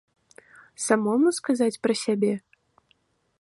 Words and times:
Самому 0.85 1.29
сказаць 1.39 1.79
пра 1.85 1.93
сябе? 2.05 2.33